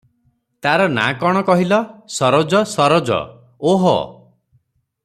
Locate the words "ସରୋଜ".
2.15-2.65, 2.73-3.21